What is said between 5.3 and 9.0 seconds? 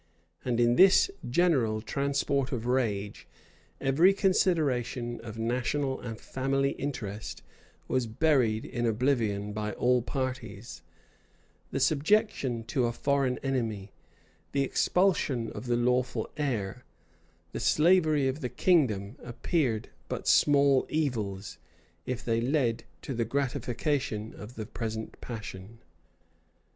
national and family interest was buried in